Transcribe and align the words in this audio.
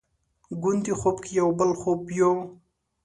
ګوندې 0.61 0.93
خوب 0.99 1.17
کې 1.23 1.31
یو 1.41 1.49
بل 1.59 1.71
خوب 1.81 2.01
یو؟ 2.17 2.31